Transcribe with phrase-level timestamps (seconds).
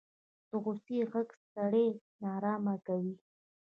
[0.49, 1.87] د غوسې غږ سړی
[2.23, 3.15] نارامه کوي